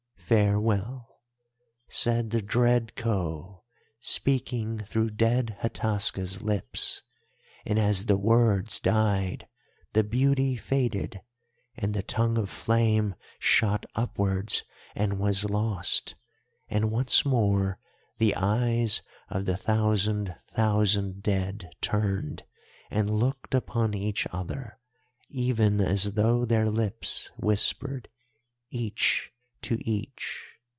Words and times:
Farewell,' 0.31 1.19
said 1.89 2.29
the 2.29 2.41
dread 2.41 2.93
Khou, 2.95 3.63
speaking 3.99 4.77
through 4.79 5.09
dead 5.09 5.57
Hataska's 5.59 6.41
lips, 6.41 7.01
and 7.65 7.77
as 7.77 8.05
the 8.05 8.15
words 8.15 8.79
died 8.79 9.49
the 9.91 10.05
beauty 10.05 10.55
faded 10.55 11.19
and 11.75 11.93
the 11.93 12.01
Tongue 12.01 12.37
of 12.37 12.49
Flame 12.49 13.15
shot 13.39 13.85
upwards 13.93 14.63
and 14.95 15.19
was 15.19 15.49
lost, 15.49 16.15
and 16.69 16.89
once 16.91 17.25
more 17.25 17.77
the 18.17 18.33
eyes 18.37 19.01
of 19.27 19.43
the 19.43 19.57
thousand 19.57 20.33
thousand 20.55 21.21
dead 21.21 21.71
turned 21.81 22.43
and 22.89 23.09
looked 23.09 23.53
upon 23.53 23.93
each 23.93 24.25
other, 24.31 24.79
even 25.27 25.81
as 25.81 26.13
though 26.13 26.45
their 26.45 26.69
lips 26.69 27.29
whispered 27.37 28.07
each 28.69 29.27
to 29.61 29.77
each. 29.87 30.47